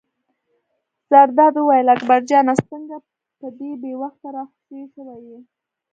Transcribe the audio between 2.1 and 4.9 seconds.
جانه څنګه په دې بې وخته را خوشې